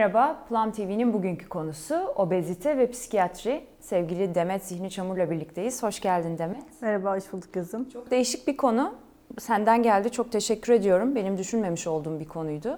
[0.00, 3.64] Merhaba, Plum TV'nin bugünkü konusu obezite ve psikiyatri.
[3.80, 5.82] Sevgili Demet Zihni Çamur'la birlikteyiz.
[5.82, 6.82] Hoş geldin Demet.
[6.82, 7.88] Merhaba, hoş bulduk kızım.
[7.88, 8.94] Çok değişik bir konu.
[9.38, 11.14] Senden geldi, çok teşekkür ediyorum.
[11.14, 12.76] Benim düşünmemiş olduğum bir konuydu.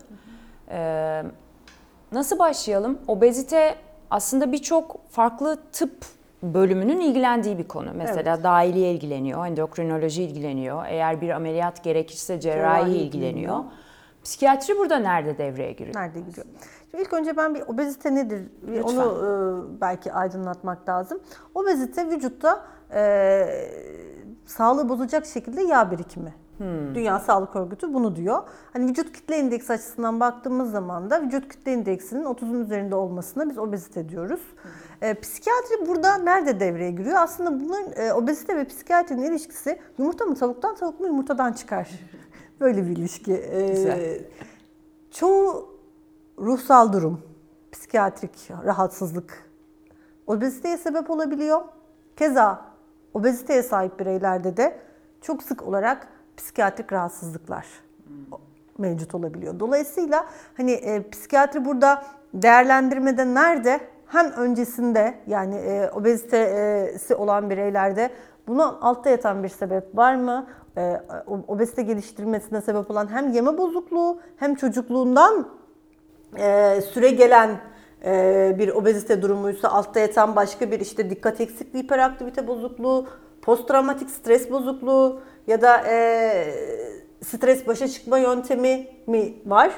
[0.70, 1.22] Ee,
[2.12, 2.98] nasıl başlayalım?
[3.08, 3.74] Obezite
[4.10, 6.06] aslında birçok farklı tıp
[6.42, 7.90] bölümünün ilgilendiği bir konu.
[7.94, 8.44] Mesela evet.
[8.44, 10.84] dahiliye ilgileniyor, endokrinoloji ilgileniyor.
[10.86, 13.32] Eğer bir ameliyat gerekirse cerrahi, cerrahi ilgileniyor.
[13.32, 13.64] ilgileniyor.
[14.24, 15.96] Psikiyatri burada nerede devreye giriyor?
[15.96, 16.46] Nerede giriyor?
[16.90, 18.82] Şimdi ilk önce ben bir obezite nedir Lütfen.
[18.82, 19.02] onu
[19.76, 21.20] e, belki aydınlatmak lazım.
[21.54, 22.64] Obezite vücutta
[22.94, 23.46] e,
[24.46, 26.34] sağlığı bozacak şekilde yağ birikimi.
[26.58, 26.94] Hmm.
[26.94, 28.42] Dünya Sağlık Örgütü bunu diyor.
[28.72, 33.58] Hani vücut kitle indeksi açısından baktığımız zaman da vücut kitle indeksinin 30'un üzerinde olmasına biz
[33.58, 34.40] obezite diyoruz.
[34.62, 34.70] Hmm.
[35.08, 37.16] E, psikiyatri burada nerede devreye giriyor?
[37.18, 41.90] Aslında bunun e, obezite ve psikiyatrinin ilişkisi yumurta mı tavuktan, tavuk mu yumurtadan çıkar.
[42.62, 43.32] Böyle bir ilişki.
[43.34, 44.18] E, Güzel.
[45.10, 45.68] Çoğu
[46.38, 47.20] ruhsal durum,
[47.72, 49.50] psikiyatrik rahatsızlık
[50.26, 51.60] obeziteye sebep olabiliyor.
[52.16, 52.64] Keza
[53.14, 54.78] obeziteye sahip bireylerde de
[55.22, 57.66] çok sık olarak psikiyatrik rahatsızlıklar
[58.78, 59.60] mevcut olabiliyor.
[59.60, 63.80] Dolayısıyla hani e, psikiyatri burada değerlendirmede nerede?
[64.06, 68.10] Hem öncesinde yani e, obezitesi olan bireylerde
[68.48, 70.46] buna altta yatan bir sebep var mı?
[70.76, 71.00] E,
[71.48, 75.48] obezite geliştirmesine sebep olan hem yeme bozukluğu hem çocukluğundan
[76.38, 77.60] e, süre gelen
[78.04, 83.06] e, bir obezite durumuysa altta yatan başka bir işte dikkat eksikliği, hiperaktivite bozukluğu,
[83.42, 86.54] posttraumatik stres bozukluğu ya da e,
[87.24, 89.70] stres başa çıkma yöntemi mi var?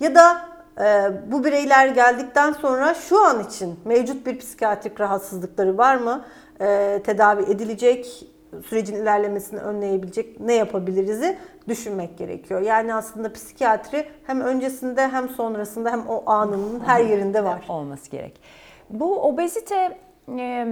[0.00, 0.40] Ya da
[0.80, 6.24] e, bu bireyler geldikten sonra şu an için mevcut bir psikiyatrik rahatsızlıkları var mı?
[6.60, 8.26] E, tedavi edilecek
[8.66, 12.60] sürecin ilerlemesini önleyebilecek ne yapabiliriz'i düşünmek gerekiyor.
[12.60, 17.66] Yani aslında psikiyatri hem öncesinde hem sonrasında hem o anının her yerinde var.
[17.68, 18.40] Olması gerek.
[18.90, 19.98] Bu obezite
[20.28, 20.66] e,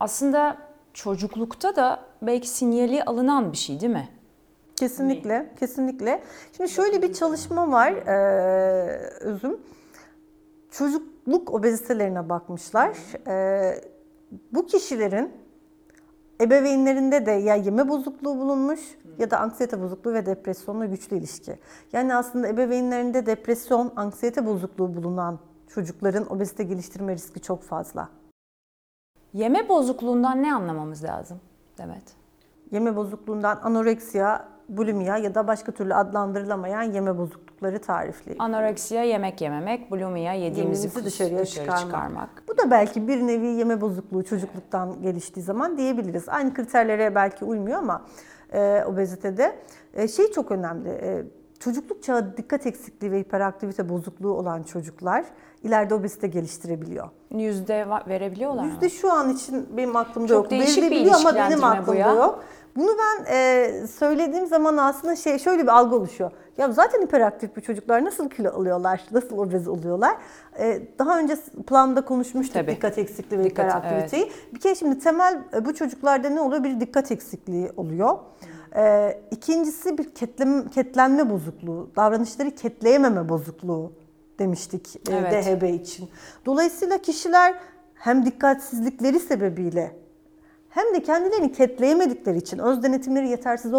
[0.00, 0.56] aslında
[0.94, 4.08] çocuklukta da belki sinyali alınan bir şey değil mi?
[4.76, 6.22] Kesinlikle, kesinlikle.
[6.56, 8.16] Şimdi şöyle bir çalışma var e,
[9.20, 9.60] Özüm.
[10.70, 12.96] Çocukluk obezitelerine bakmışlar.
[13.28, 13.74] E,
[14.52, 15.32] bu kişilerin
[16.40, 18.80] ebeveynlerinde de ya yeme bozukluğu bulunmuş
[19.18, 21.58] ya da anksiyete bozukluğu ve depresyonla güçlü ilişki.
[21.92, 25.38] Yani aslında ebeveynlerinde depresyon, anksiyete bozukluğu bulunan
[25.68, 28.08] çocukların obezite geliştirme riski çok fazla.
[29.32, 31.40] Yeme bozukluğundan ne anlamamız lazım
[31.78, 32.02] Demet?
[32.70, 38.36] Yeme bozukluğundan anoreksiya, bulimia ya da başka türlü adlandırılamayan yeme bozuklukları tarifli.
[38.38, 41.80] Anoreksiya yemek yememek, bulimia yediğimizi kus, dışarıya dışarı çıkarmak.
[41.80, 42.47] çıkarmak.
[42.58, 46.28] Bu da belki bir nevi yeme bozukluğu çocukluktan geliştiği zaman diyebiliriz.
[46.28, 48.02] Aynı kriterlere belki uymuyor ama
[48.52, 49.58] e, obezitede
[49.94, 50.88] e, şey çok önemli.
[50.88, 51.24] E,
[51.60, 55.24] çocukluk çağı dikkat eksikliği ve hiperaktivite bozukluğu olan çocuklar
[55.62, 57.08] ileride obezite geliştirebiliyor.
[57.30, 58.70] Yüzde verebiliyorlar mı?
[58.70, 60.50] Yüzde şu an için benim aklımda Çok yok.
[60.50, 62.44] Değişik bir ama benim aklımda yok.
[62.76, 66.30] Bunu ben e, söylediğim zaman aslında şey şöyle bir algı oluşuyor.
[66.58, 70.16] Ya zaten hiperaktif bu çocuklar nasıl kilo alıyorlar, nasıl obez oluyorlar?
[70.58, 71.36] E, daha önce
[71.66, 72.70] planda konuşmuştuk Tabii.
[72.70, 74.22] dikkat eksikliği ve dikkat, hiperaktiviteyi.
[74.22, 74.54] Evet.
[74.54, 76.64] Bir kere şimdi temel e, bu çocuklarda ne oluyor?
[76.64, 78.18] Bir dikkat eksikliği oluyor.
[78.76, 83.92] E, ikincisi bir ketlem, ketlenme bozukluğu, davranışları ketleyememe bozukluğu
[84.38, 85.44] demiştik e, evet.
[85.44, 86.08] DHB için.
[86.46, 87.54] Dolayısıyla kişiler
[87.94, 90.07] hem dikkatsizlikleri sebebiyle
[90.70, 93.72] hem de kendilerini ketleyemedikleri için, öz denetimleri yetersiz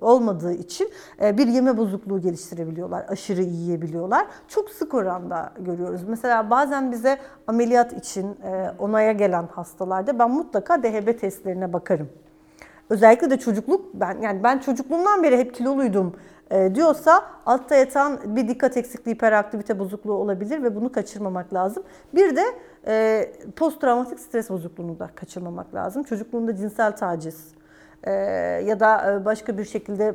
[0.00, 0.90] olmadığı için
[1.22, 4.26] e, bir yeme bozukluğu geliştirebiliyorlar, aşırı yiyebiliyorlar.
[4.48, 6.00] Çok sık oranda görüyoruz.
[6.08, 12.08] Mesela bazen bize ameliyat için e, onaya gelen hastalarda ben mutlaka DHB testlerine bakarım.
[12.90, 16.14] Özellikle de çocukluk, ben yani ben çocukluğumdan beri hep kiloluydum
[16.50, 21.82] e, diyorsa altta yatan bir dikkat eksikliği, hiperaktivite bozukluğu olabilir ve bunu kaçırmamak lazım.
[22.14, 22.42] Bir de
[22.86, 23.26] e,
[23.56, 26.02] post travmatik stres bozukluğunu da kaçırmamak lazım.
[26.02, 27.48] Çocukluğunda cinsel taciz
[28.04, 28.12] e,
[28.66, 30.14] ya da e, başka bir şekilde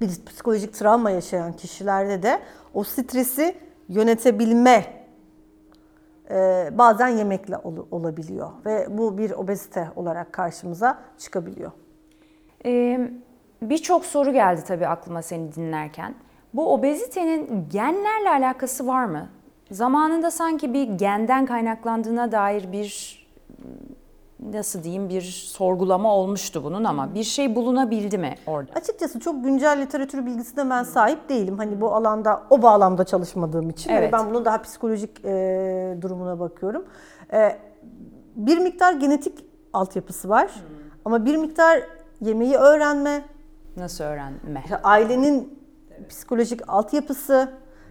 [0.00, 2.40] bir psikolojik travma yaşayan kişilerde de
[2.74, 3.54] o stresi
[3.88, 4.84] yönetebilme
[6.30, 11.72] e, bazen yemekle ol, olabiliyor ve bu bir obezite olarak karşımıza çıkabiliyor.
[12.64, 13.10] Ee,
[13.62, 16.14] Birçok soru geldi tabii aklıma seni dinlerken.
[16.54, 19.28] Bu obezitenin genlerle alakası var mı?
[19.70, 23.26] Zamanında sanki bir genden kaynaklandığına dair bir
[24.52, 28.72] nasıl diyeyim bir sorgulama olmuştu bunun ama bir şey bulunabildi mi orada?
[28.74, 31.58] Açıkçası çok güncel literatür bilgisine ben sahip değilim.
[31.58, 33.90] Hani bu alanda o bağlamda çalışmadığım için.
[33.90, 34.12] Evet.
[34.12, 36.84] ben bunun daha psikolojik e, durumuna bakıyorum.
[37.32, 37.58] E,
[38.36, 40.46] bir miktar genetik altyapısı var.
[40.46, 40.62] Hmm.
[41.04, 41.82] Ama bir miktar
[42.20, 43.22] yemeği öğrenme,
[43.76, 44.64] Nasıl öğrenme?
[44.82, 45.58] Ailenin
[46.08, 47.48] psikolojik altyapısı,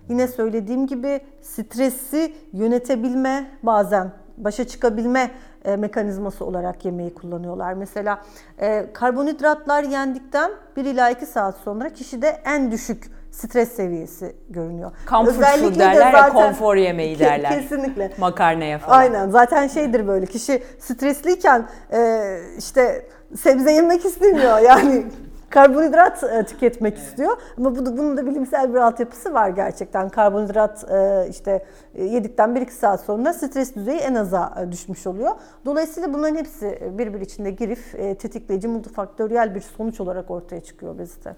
[0.10, 5.31] Yine söylediğim gibi stresi yönetebilme bazen başa çıkabilme
[5.66, 7.74] e, mekanizması olarak yemeği kullanıyorlar.
[7.74, 8.22] Mesela
[8.60, 14.92] e, karbonhidratlar yendikten 1 ila 2 saat sonra kişide en düşük stres seviyesi görünüyor.
[15.10, 17.62] Comfort Özellikle food derler zaten, ya konfor yemeği derler.
[17.62, 18.12] Kesinlikle.
[18.18, 18.98] Makarnaya falan.
[18.98, 25.06] Aynen zaten şeydir böyle kişi stresliyken e, işte sebze yemek istemiyor yani
[25.56, 27.38] karbonhidrat e, tüketmek istiyor.
[27.57, 30.10] Ama bu, bunun da bilimsel bir altyapısı var gerçekten.
[30.10, 31.66] Karbonhidrat e, işte
[31.96, 35.31] e, yedikten 1-2 saat sonra stres düzeyi en aza düşmüş oluyor.
[35.66, 41.36] Dolayısıyla bunların hepsi birbir içinde girif, tetikleyici, multifaktöriyel bir sonuç olarak ortaya çıkıyor obezite.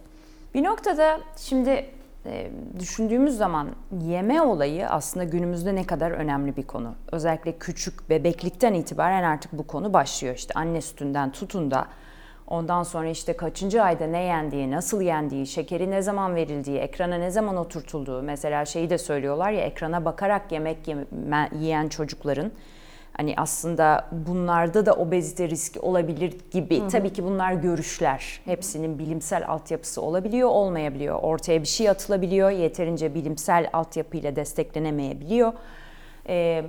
[0.54, 1.86] Bir noktada şimdi
[2.80, 3.68] düşündüğümüz zaman
[4.02, 6.96] yeme olayı aslında günümüzde ne kadar önemli bir konu.
[7.12, 10.36] Özellikle küçük bebeklikten itibaren artık bu konu başlıyor.
[10.36, 11.88] İşte anne sütünden tutun da
[12.48, 17.32] Ondan sonra işte kaçıncı ayda ne yendiği, nasıl yendiği, şekeri ne zaman verildiği, ekrana ne
[17.32, 18.22] zaman oturtulduğu.
[18.22, 21.06] Mesela şeyi de söylüyorlar ya ekrana bakarak yemek yeme,
[21.60, 22.52] yiyen çocukların
[23.14, 26.80] hani aslında bunlarda da obezite riski olabilir gibi.
[26.80, 26.88] Hı hı.
[26.88, 28.42] Tabii ki bunlar görüşler.
[28.46, 31.20] Hepsinin bilimsel altyapısı olabiliyor, olmayabiliyor.
[31.22, 35.54] Ortaya bir şey atılabiliyor, yeterince bilimsel altyapıyla desteklenemeyebiliyor.
[36.30, 36.66] Ee,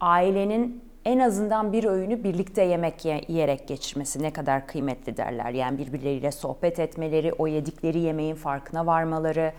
[0.00, 5.50] ailenin en azından bir öğünü birlikte yemek yiyerek geçirmesi ne kadar kıymetli derler.
[5.50, 9.52] Yani birbirleriyle sohbet etmeleri, o yedikleri yemeğin farkına varmaları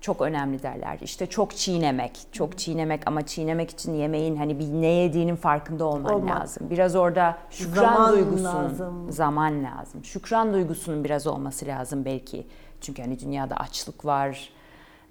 [0.00, 0.98] çok önemli derler.
[1.00, 6.14] İşte çok çiğnemek, çok çiğnemek ama çiğnemek için yemeğin hani bir ne yediğinin farkında olman
[6.14, 6.40] Olmak.
[6.40, 6.70] lazım.
[6.70, 9.12] Biraz orada şükran zaman duygusunun lazım.
[9.12, 10.04] zaman lazım.
[10.04, 12.46] Şükran duygusunun biraz olması lazım belki.
[12.80, 14.50] Çünkü hani dünyada açlık var.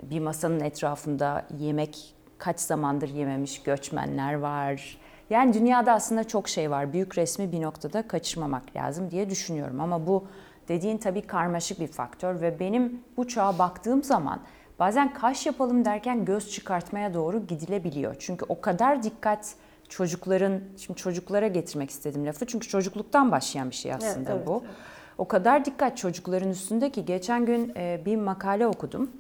[0.04, 4.98] Bir masanın etrafında yemek kaç zamandır yememiş göçmenler var
[5.30, 6.94] yani dünyada aslında çok şey var.
[6.94, 9.82] Büyük resmi bir noktada kaçırmamak lazım diye düşünüyorum.
[9.82, 10.28] Ama bu
[10.68, 14.40] dediğin tabii karmaşık bir faktör ve benim bu çağa baktığım zaman
[14.80, 18.16] bazen kaş yapalım derken göz çıkartmaya doğru gidilebiliyor.
[18.20, 19.56] Çünkü o kadar dikkat
[19.90, 24.64] çocukların, şimdi çocuklara getirmek istedim lafı çünkü çocukluktan başlayan bir şey aslında evet, bu.
[24.66, 24.76] Evet.
[25.18, 29.12] O kadar dikkat çocukların üstünde ki geçen gün e, bir makale okudum.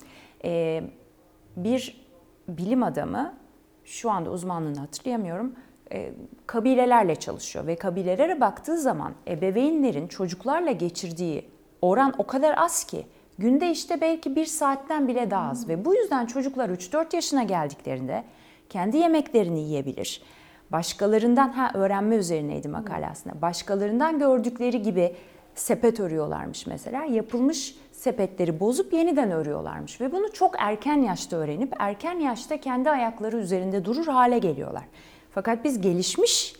[0.43, 0.83] E,
[1.57, 2.05] bir
[2.47, 3.33] bilim adamı,
[3.85, 5.53] şu anda uzmanlığını hatırlayamıyorum,
[5.91, 6.13] e,
[6.47, 11.45] kabilelerle çalışıyor ve kabilelere baktığı zaman ebeveynlerin çocuklarla geçirdiği
[11.81, 13.05] oran o kadar az ki
[13.37, 18.23] günde işte belki bir saatten bile daha az ve bu yüzden çocuklar 3-4 yaşına geldiklerinde
[18.69, 20.21] kendi yemeklerini yiyebilir.
[20.71, 23.09] Başkalarından ha öğrenme üzerineydi makale.
[23.41, 25.15] Başkalarından gördükleri gibi
[25.55, 27.03] sepet örüyorlarmış mesela.
[27.03, 33.37] Yapılmış sepetleri bozup yeniden örüyorlarmış ve bunu çok erken yaşta öğrenip erken yaşta kendi ayakları
[33.37, 34.83] üzerinde durur hale geliyorlar.
[35.31, 36.55] Fakat biz gelişmiş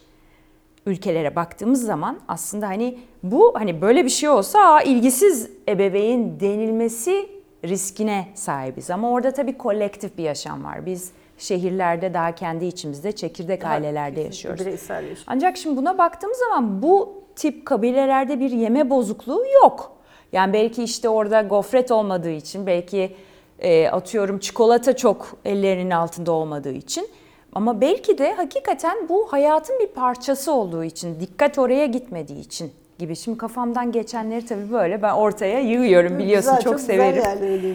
[0.85, 7.29] ülkelere baktığımız zaman aslında hani bu hani böyle bir şey olsa Aa, ilgisiz ebeveyn denilmesi
[7.65, 8.89] riskine sahibiz.
[8.91, 10.85] Ama orada tabii kolektif bir yaşam var.
[10.85, 14.61] Biz şehirlerde daha kendi içimizde çekirdek daha ailelerde yaşıyoruz.
[14.65, 15.23] Bireysel yaşam.
[15.27, 19.91] Ancak şimdi buna baktığımız zaman bu tip kabilelerde bir yeme bozukluğu yok.
[20.31, 23.15] Yani belki işte orada gofret olmadığı için, belki
[23.59, 27.07] e, atıyorum çikolata çok ellerinin altında olmadığı için
[27.53, 33.15] ama belki de hakikaten bu hayatın bir parçası olduğu için, dikkat oraya gitmediği için gibi.
[33.15, 37.23] Şimdi kafamdan geçenleri tabii böyle ben ortaya yığıyorum biliyorsun güzel, çok, çok severim.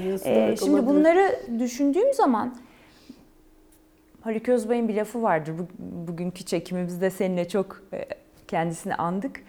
[0.04, 2.54] Güzel ee, şimdi bunları düşündüğüm zaman
[4.20, 5.54] Haluk Özbay'ın bir lafı vardır.
[5.78, 8.04] Bugünkü çekimimizde seninle çok e,
[8.48, 9.40] kendisini andık.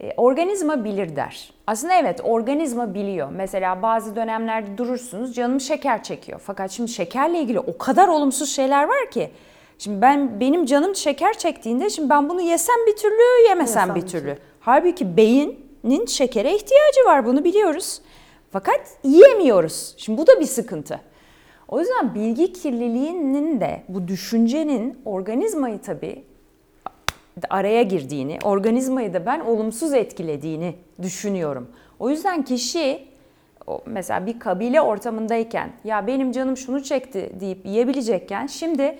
[0.00, 1.52] E, organizma bilir der.
[1.66, 3.28] Aslında evet organizma biliyor.
[3.32, 6.40] Mesela bazı dönemlerde durursunuz canım şeker çekiyor.
[6.44, 9.30] Fakat şimdi şekerle ilgili o kadar olumsuz şeyler var ki
[9.78, 14.08] Şimdi ben benim canım şeker çektiğinde şimdi ben bunu yesem bir türlü yemesem Yesem bir
[14.08, 14.22] türlü.
[14.22, 14.38] türlü.
[14.60, 18.00] Halbuki beynin şekere ihtiyacı var bunu biliyoruz.
[18.52, 19.94] Fakat yiyemiyoruz.
[19.96, 21.00] Şimdi bu da bir sıkıntı.
[21.68, 26.24] O yüzden bilgi kirliliğinin de bu düşüncenin organizmayı tabii
[27.50, 31.68] araya girdiğini, organizmayı da ben olumsuz etkilediğini düşünüyorum.
[31.98, 33.08] O yüzden kişi
[33.86, 38.98] mesela bir kabile ortamındayken ya benim canım şunu çekti deyip yiyebilecekken şimdi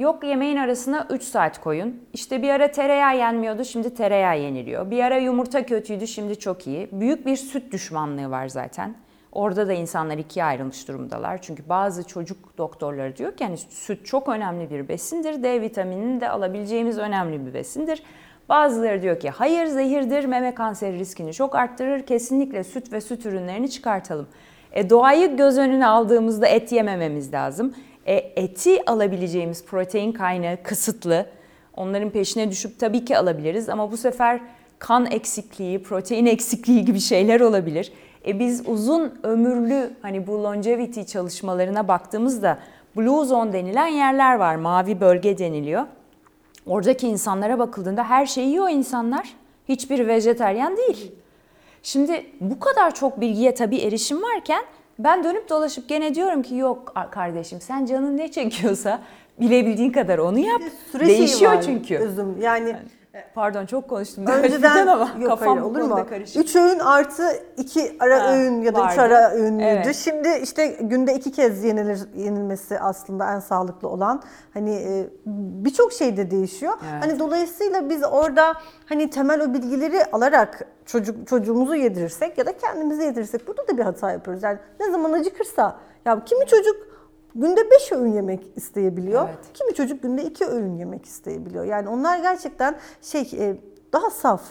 [0.00, 2.00] Yok yemeğin arasına 3 saat koyun.
[2.12, 4.90] İşte bir ara tereyağı yenmiyordu şimdi tereyağı yeniliyor.
[4.90, 6.88] Bir ara yumurta kötüydü şimdi çok iyi.
[6.92, 8.94] Büyük bir süt düşmanlığı var zaten.
[9.32, 11.42] Orada da insanlar ikiye ayrılmış durumdalar.
[11.42, 15.42] Çünkü bazı çocuk doktorları diyor ki yani süt çok önemli bir besindir.
[15.42, 18.02] D vitaminini de alabileceğimiz önemli bir besindir.
[18.48, 22.06] Bazıları diyor ki hayır zehirdir, meme kanseri riskini çok arttırır.
[22.06, 24.28] Kesinlikle süt ve süt ürünlerini çıkartalım.
[24.72, 27.74] E, doğayı göz önüne aldığımızda et yemememiz lazım.
[28.10, 31.26] E, eti alabileceğimiz protein kaynağı kısıtlı.
[31.76, 34.40] Onların peşine düşüp tabii ki alabiliriz ama bu sefer
[34.78, 37.92] kan eksikliği, protein eksikliği gibi şeyler olabilir.
[38.26, 42.58] E biz uzun ömürlü hani bu longevity çalışmalarına baktığımızda
[42.96, 44.56] blue zone denilen yerler var.
[44.56, 45.86] Mavi bölge deniliyor.
[46.66, 49.34] Oradaki insanlara bakıldığında her şeyi yiyor insanlar.
[49.68, 51.12] Hiçbir vejeteryan değil.
[51.82, 54.64] Şimdi bu kadar çok bilgiye tabii erişim varken
[55.04, 59.02] ben dönüp dolaşıp gene diyorum ki yok kardeşim sen canın ne çekiyorsa
[59.40, 60.62] bilebildiğin kadar onu yap.
[60.92, 61.96] Süre Değişiyor var, çünkü.
[61.98, 62.40] Özüm.
[62.40, 62.76] Yani
[63.34, 64.26] Pardon çok konuştum.
[64.42, 66.06] Önceden ama yok kafam hayır, olur mu?
[66.08, 66.44] karışık.
[66.44, 67.22] 3 öğün artı
[67.56, 69.00] 2 ara Ha, öğün ya da 3 vardı.
[69.00, 69.64] ara öğünlüydü.
[69.84, 69.96] Evet.
[69.96, 74.22] Şimdi işte günde iki kez yenilir yenilmesi aslında en sağlıklı olan.
[74.54, 75.08] Hani e,
[75.64, 76.72] birçok şey de değişiyor.
[76.92, 77.04] Evet.
[77.04, 78.54] Hani dolayısıyla biz orada
[78.86, 83.82] hani temel o bilgileri alarak çocuk çocuğumuzu yedirirsek ya da kendimizi yedirirsek burada da bir
[83.82, 84.42] hata yapıyoruz.
[84.42, 86.89] Yani ne zaman acıkırsa ya kimi çocuk
[87.34, 89.28] günde 5 öğün yemek isteyebiliyor.
[89.28, 89.38] Evet.
[89.54, 91.64] Kimi çocuk günde 2 öğün yemek isteyebiliyor.
[91.64, 93.56] Yani onlar gerçekten şey e,
[93.92, 94.42] daha saf.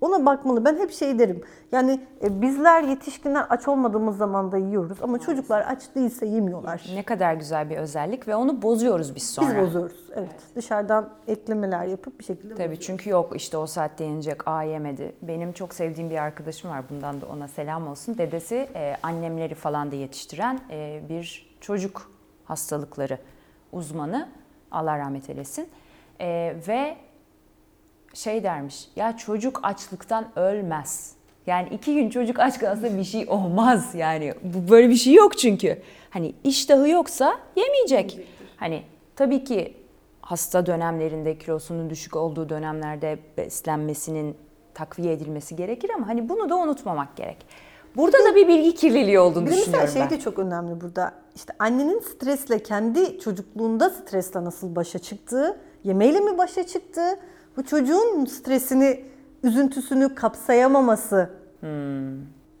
[0.00, 0.64] Ona bakmalı.
[0.64, 1.42] Ben hep şey derim.
[1.72, 6.86] Yani e, bizler yetişkinler aç olmadığımız zaman da yiyoruz ama çocuklar aç değilse yemiyorlar.
[6.94, 9.48] Ne kadar güzel bir özellik ve onu bozuyoruz biz sonra.
[9.48, 10.10] Biz bozuyoruz.
[10.14, 10.30] Evet.
[10.56, 15.12] Dışarıdan eklemeler yapıp bir şekilde Tabii çünkü yok işte o saatte yenecek, aa yemedi.
[15.22, 18.18] Benim çok sevdiğim bir arkadaşım var, bundan da ona selam olsun.
[18.18, 20.60] Dedesi e, annemleri falan da yetiştiren
[21.08, 22.15] bir çocuk
[22.46, 23.18] hastalıkları
[23.72, 24.28] uzmanı.
[24.70, 25.68] Allah rahmet eylesin.
[26.20, 26.96] E, ve
[28.14, 31.16] şey dermiş, ya çocuk açlıktan ölmez.
[31.46, 34.34] Yani iki gün çocuk aç kalsa bir şey olmaz yani.
[34.42, 35.82] Bu böyle bir şey yok çünkü.
[36.10, 38.20] Hani iştahı yoksa yemeyecek.
[38.56, 38.82] Hani
[39.16, 39.76] tabii ki
[40.20, 44.36] hasta dönemlerinde kilosunun düşük olduğu dönemlerde beslenmesinin
[44.74, 47.36] takviye edilmesi gerekir ama hani bunu da unutmamak gerek.
[47.96, 50.10] Burada da bir bilgi kirliliği olduğunu Bilimsel düşünüyorum şey ben.
[50.10, 51.12] de çok önemli burada.
[51.34, 57.18] İşte annenin stresle kendi çocukluğunda stresle nasıl başa çıktığı, yemeğiyle mi başa çıktığı,
[57.56, 59.04] bu çocuğun stresini,
[59.42, 61.30] üzüntüsünü kapsayamaması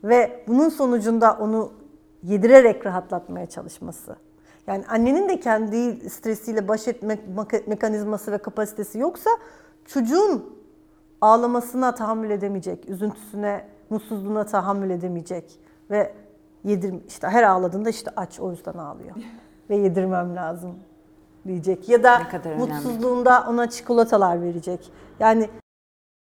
[0.04, 1.72] ve bunun sonucunda onu
[2.22, 4.16] yedirerek rahatlatmaya çalışması.
[4.66, 9.30] Yani annenin de kendi stresiyle baş etme meka- mekanizması ve kapasitesi yoksa
[9.86, 10.56] çocuğun
[11.20, 16.14] ağlamasına tahammül edemeyecek, üzüntüsüne, mutsuzluğuna tahammül edemeyecek ve
[16.64, 19.16] yedir işte her ağladığında işte aç o yüzden ağlıyor
[19.70, 20.74] ve yedirmem lazım
[21.46, 22.58] diyecek ya da önemli.
[22.58, 24.92] mutsuzluğunda ona çikolatalar verecek.
[25.20, 25.48] Yani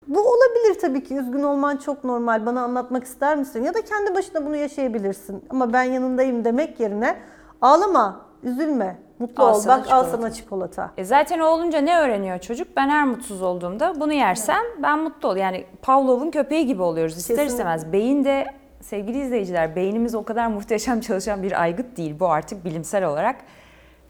[0.07, 1.15] bu olabilir tabii ki.
[1.15, 2.45] Üzgün olman çok normal.
[2.45, 3.63] Bana anlatmak ister misin?
[3.63, 5.43] Ya da kendi başına bunu yaşayabilirsin.
[5.49, 7.17] Ama ben yanındayım demek yerine
[7.61, 9.67] ağlama, üzülme, mutlu Al ol.
[9.67, 10.09] Bak al çikolata.
[10.17, 10.91] sana çikolata.
[10.97, 12.67] E zaten o olunca ne öğreniyor çocuk?
[12.77, 15.35] Ben her mutsuz olduğumda bunu yersem ben mutlu ol.
[15.35, 17.53] Yani Pavlov'un köpeği gibi oluyoruz ister Kesinlikle.
[17.53, 17.93] istemez.
[17.93, 18.45] Beyin de
[18.81, 22.15] sevgili izleyiciler beynimiz o kadar muhteşem çalışan bir aygıt değil.
[22.19, 23.35] Bu artık bilimsel olarak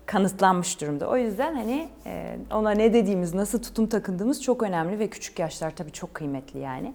[0.06, 1.08] kanıtlanmış durumda.
[1.10, 5.72] O yüzden hani e, ona ne dediğimiz, nasıl tutum takındığımız çok önemli ve küçük yaşlar
[5.76, 6.94] tabii çok kıymetli yani.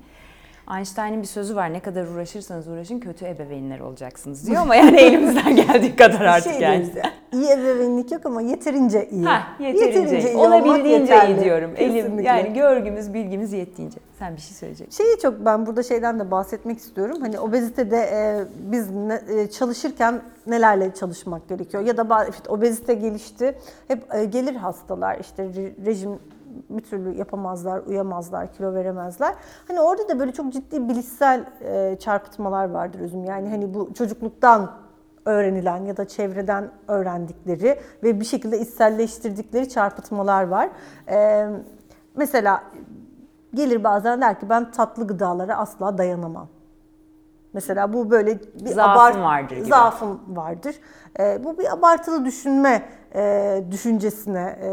[0.71, 5.57] Einstein'ın bir sözü var ne kadar uğraşırsanız uğraşın kötü ebeveynler olacaksınız diyor ama yani elimizden
[5.67, 6.87] geldiği kadar artık şey yani.
[7.33, 9.25] iyi ebeveynlik yok ama yeterince iyi.
[9.25, 11.71] Ha, yeterince, iyi olmak olabildiğince iyi diyorum.
[11.77, 12.29] Elim Kesinlikle.
[12.29, 13.99] yani görgümüz, bilgimiz yettiğince.
[14.19, 15.05] Sen bir şey söyleyeceksin.
[15.05, 17.17] Şeyi çok ben burada şeyden de bahsetmek istiyorum.
[17.21, 21.83] Hani obezitede e, biz ne- e, çalışırken nelerle çalışmak gerekiyor?
[21.87, 23.59] Ya da işte obezite gelişti.
[23.89, 26.11] Hep e, gelir hastalar işte re- rejim
[26.71, 29.35] bir türlü yapamazlar, uyamazlar, kilo veremezler.
[29.69, 33.25] Hani orada da böyle çok ciddi bilişsel e, çarpıtmalar vardır özüm.
[33.25, 34.71] Yani hani bu çocukluktan
[35.25, 40.69] öğrenilen ya da çevreden öğrendikleri ve bir şekilde içselleştirdikleri çarpıtmalar var.
[41.09, 41.49] E,
[42.17, 42.63] mesela
[43.55, 46.49] gelir bazen der ki ben tatlı gıdalara asla dayanamam.
[47.55, 49.69] Mesela bu böyle bir Zaafım vardır gibi.
[49.69, 50.77] Zaafım vardır.
[51.21, 52.83] Ee, bu bir abartılı düşünme
[53.15, 54.69] e, düşüncesine e,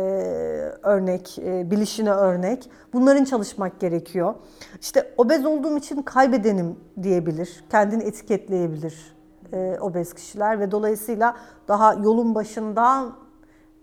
[0.83, 2.69] örnek, e, bilişine örnek.
[2.93, 4.35] Bunların çalışmak gerekiyor.
[4.81, 7.63] İşte obez olduğum için kaybedenim diyebilir.
[7.69, 9.15] Kendini etiketleyebilir
[9.53, 11.35] e, obez kişiler ve dolayısıyla
[11.67, 13.15] daha yolun başından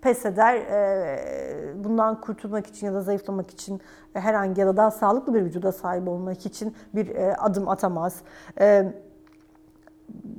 [0.01, 0.55] pes eder.
[0.57, 3.81] e, Bundan kurtulmak için ya da zayıflamak için
[4.15, 8.23] e, herhangi ya da daha sağlıklı bir vücuda sahip olmak için bir e, adım atamaz.
[8.61, 8.93] E,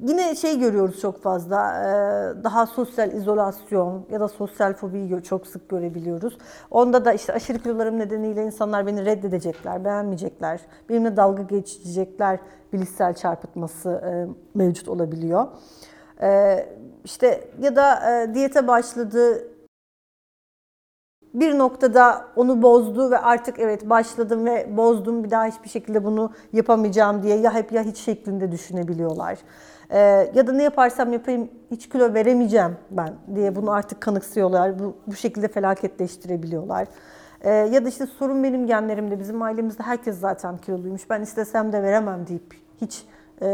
[0.07, 5.69] Yine şey görüyoruz çok fazla, e, daha sosyal izolasyon ya da sosyal fobiyi çok sık
[5.69, 6.37] görebiliyoruz.
[6.71, 12.39] Onda da işte aşırı kilolarım nedeniyle insanlar beni reddedecekler, beğenmeyecekler, benimle dalga geçecekler
[12.73, 15.47] bilişsel çarpıtması e, mevcut olabiliyor.
[16.21, 16.65] E,
[17.03, 19.47] İşte ya da e, diyete başladı,
[21.33, 26.31] bir noktada onu bozdu ve artık evet başladım ve bozdum bir daha hiçbir şekilde bunu
[26.53, 29.37] yapamayacağım diye ya hep ya hiç şeklinde düşünebiliyorlar.
[29.89, 29.99] Ee,
[30.35, 34.79] ya da ne yaparsam yapayım hiç kilo veremeyeceğim ben diye bunu artık kanıksıyorlar.
[34.79, 36.87] Bu, bu şekilde felaketleştirebiliyorlar.
[37.41, 41.83] Ee, ya da işte sorun benim genlerimde bizim ailemizde herkes zaten kiloluymuş ben istesem de
[41.83, 43.05] veremem deyip hiç
[43.41, 43.47] e,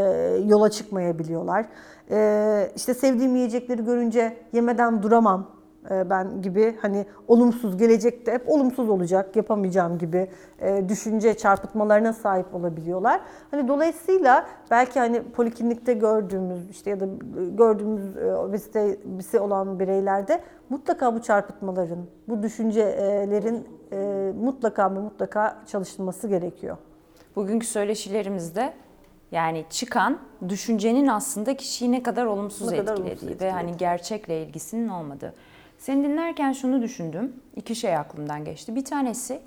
[0.44, 1.66] yola çıkmayabiliyorlar.
[2.10, 5.55] E, işte sevdiğim yiyecekleri görünce yemeden duramam
[5.90, 10.28] ben gibi hani olumsuz gelecekte hep olumsuz olacak yapamayacağım gibi
[10.60, 13.20] e, düşünce çarpıtmalarına sahip olabiliyorlar.
[13.50, 17.06] Hani dolayısıyla belki hani poliklinikte gördüğümüz işte ya da
[17.56, 26.28] gördüğümüz e, obezitesi olan bireylerde mutlaka bu çarpıtmaların, bu düşüncelerin e, mutlaka mı mutlaka çalışılması
[26.28, 26.76] gerekiyor.
[27.36, 28.72] Bugünkü söyleşilerimizde
[29.32, 33.50] yani çıkan düşüncenin aslında kişiyi ne kadar olumsuz Ne kadar etkilediği olumsuz ve etkilediği.
[33.50, 35.34] hani gerçekle ilgisinin olmadığı.
[35.86, 37.32] Seni dinlerken şunu düşündüm.
[37.56, 38.74] İki şey aklımdan geçti.
[38.74, 39.40] Bir tanesi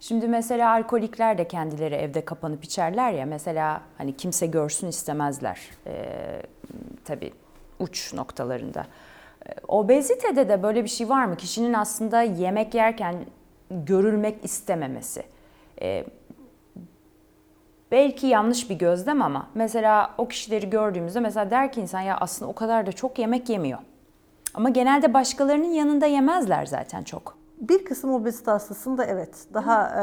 [0.00, 3.26] şimdi mesela alkolikler de kendileri evde kapanıp içerler ya.
[3.26, 5.60] Mesela hani kimse görsün istemezler.
[5.86, 6.42] Ee,
[7.04, 7.32] tabii
[7.78, 8.86] uç noktalarında.
[9.68, 11.36] Obezitede de böyle bir şey var mı?
[11.36, 13.16] Kişinin aslında yemek yerken
[13.70, 15.22] görülmek istememesi.
[15.82, 16.04] Ee,
[17.90, 22.50] belki yanlış bir gözlem ama mesela o kişileri gördüğümüzde mesela der ki insan ya aslında
[22.50, 23.78] o kadar da çok yemek yemiyor.
[24.58, 27.36] Ama genelde başkalarının yanında yemezler zaten çok.
[27.60, 30.02] Bir kısım obezite hastasında evet daha e,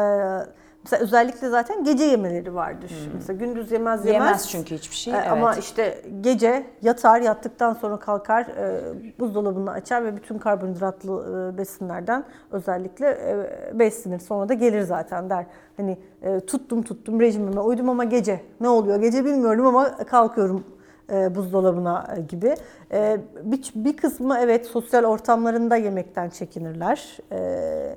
[0.83, 2.91] mesela özellikle zaten gece yemeleri vardır.
[3.13, 4.13] Mesela gündüz yemez yemez.
[4.13, 5.13] Yemez çünkü hiçbir şey.
[5.13, 5.31] E, Evet.
[5.31, 12.23] Ama işte gece yatar, yattıktan sonra kalkar, e, buzdolabını açar ve bütün karbonhidratlı e, besinlerden
[12.51, 14.19] özellikle e, beslenir.
[14.19, 15.45] Sonra da gelir zaten der.
[15.77, 19.01] Hani e, tuttum tuttum rejimime uydum ama gece ne oluyor?
[19.01, 20.63] Gece bilmiyorum ama kalkıyorum
[21.11, 22.55] e, buzdolabına e, gibi.
[22.91, 27.17] E, bir, bir kısmı evet sosyal ortamlarında yemekten çekinirler.
[27.31, 27.95] E,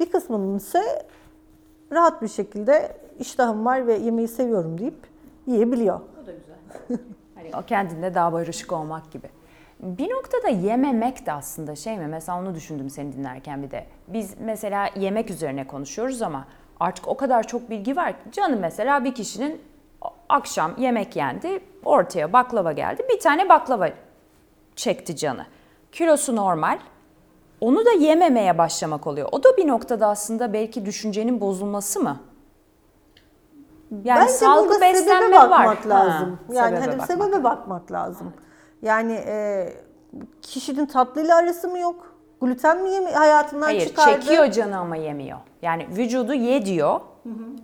[0.00, 0.82] bir kısmının ise
[1.92, 4.98] rahat bir şekilde iştahım var ve yemeği seviyorum deyip
[5.46, 6.00] yiyebiliyor.
[6.22, 6.98] O da güzel.
[7.34, 9.28] hani o kendinde daha barışık olmak gibi.
[9.80, 12.06] Bir noktada yememek de aslında şey mi?
[12.06, 13.86] Mesela onu düşündüm seni dinlerken bir de.
[14.08, 16.46] Biz mesela yemek üzerine konuşuyoruz ama
[16.80, 18.30] artık o kadar çok bilgi var ki.
[18.32, 19.60] Canım mesela bir kişinin
[20.28, 23.06] akşam yemek yendi, ortaya baklava geldi.
[23.14, 23.88] Bir tane baklava
[24.76, 25.46] çekti canı.
[25.92, 26.78] Kilosu normal.
[27.60, 29.28] Onu da yememeye başlamak oluyor.
[29.32, 32.20] O da bir noktada aslında belki düşüncenin bozulması mı?
[34.04, 35.90] Yani Bence sağlıklı burada sebebe bakmak var.
[35.90, 36.38] lazım.
[36.46, 38.32] Ha, yani sebebe hani bakmak sebebe bakmak lazım.
[38.82, 39.68] Yani e,
[40.42, 42.15] kişinin tatlıyla arası mı yok?
[42.40, 44.20] Gluten mi yemi hayatından Hayır, çıkardı?
[44.20, 45.38] çekiyor canı ama yemiyor.
[45.62, 47.00] Yani vücudu ye diyor.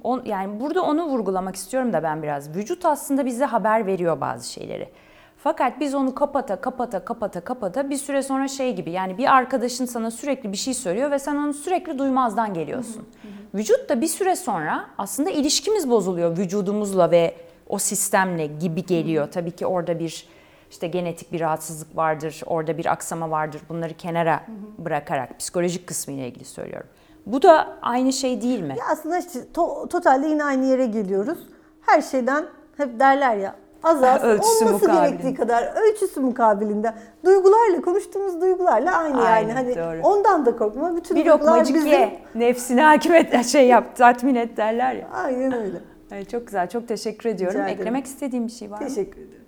[0.05, 2.57] On, yani burada onu vurgulamak istiyorum da ben biraz.
[2.57, 4.89] Vücut aslında bize haber veriyor bazı şeyleri.
[5.37, 9.85] Fakat biz onu kapata kapata kapata kapata bir süre sonra şey gibi yani bir arkadaşın
[9.85, 13.09] sana sürekli bir şey söylüyor ve sen onu sürekli duymazdan geliyorsun.
[13.55, 17.35] Vücut da bir süre sonra aslında ilişkimiz bozuluyor vücudumuzla ve
[17.69, 19.29] o sistemle gibi geliyor.
[19.33, 20.27] Tabii ki orada bir
[20.73, 23.63] işte genetik bir rahatsızlık vardır, orada bir aksama vardır.
[23.69, 24.41] Bunları kenara
[24.79, 26.87] bırakarak psikolojik kısmı ile ilgili söylüyorum.
[27.27, 28.75] Bu da aynı şey değil mi?
[28.79, 31.39] Ya aslında işte to- totalde yine aynı yere geliyoruz.
[31.81, 32.45] Her şeyden
[32.77, 35.09] hep derler ya az az Ölçüsü olması mukabilinde.
[35.09, 36.95] gerektiği kadar ölçüsü mukabilinde.
[37.25, 39.53] Duygularla konuştuğumuz duygularla aynı Aynen, yani.
[39.53, 40.07] Hani doğru.
[40.09, 40.97] ondan da korkma.
[40.97, 41.87] Bütün Bir duygular bizim.
[41.87, 45.09] ye, nefsine hakim et, şey yap, tatmin et derler ya.
[45.13, 45.81] Aynen öyle.
[46.13, 47.61] Evet, çok güzel, çok teşekkür ediyorum.
[47.61, 48.89] Eklemek istediğim bir şey var mı?
[48.89, 49.42] Teşekkür ederim.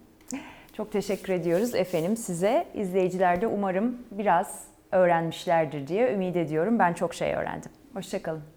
[0.76, 2.66] Çok teşekkür ediyoruz efendim size.
[2.74, 6.78] İzleyiciler de umarım biraz öğrenmişlerdir diye ümit ediyorum.
[6.78, 7.70] Ben çok şey öğrendim.
[7.94, 8.53] Hoşçakalın.